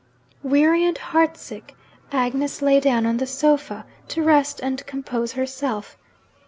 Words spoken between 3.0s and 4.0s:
on the sofa,